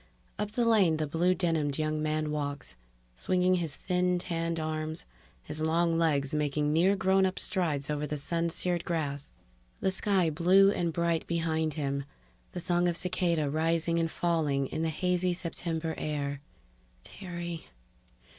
_Up 0.43 0.49
the 0.53 0.65
lane 0.67 0.97
the 0.97 1.05
blue 1.05 1.35
denimed 1.35 1.77
young 1.77 2.01
man 2.01 2.31
walks, 2.31 2.75
swinging 3.15 3.53
his 3.53 3.75
thin 3.75 4.17
tanned 4.17 4.59
arms, 4.59 5.05
his 5.43 5.61
long 5.61 5.95
legs 5.95 6.33
making 6.33 6.73
near 6.73 6.95
grownup 6.95 7.37
strides 7.37 7.87
over 7.87 8.07
the 8.07 8.17
sun 8.17 8.49
seared 8.49 8.83
grass; 8.83 9.31
the 9.79 9.91
sky 9.91 10.31
blue 10.31 10.71
and 10.71 10.91
bright 10.91 11.27
behind 11.27 11.75
him, 11.75 12.03
the 12.53 12.59
song 12.59 12.87
of 12.87 12.97
cicada 12.97 13.47
rising 13.47 13.99
and 13.99 14.09
falling 14.09 14.65
in 14.65 14.81
the 14.81 14.89
hazy 14.89 15.35
September 15.35 15.93
air 15.99 16.41
_Terry 17.05 17.65